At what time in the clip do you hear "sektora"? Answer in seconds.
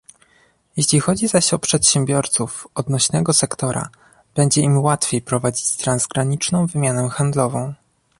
3.33-3.89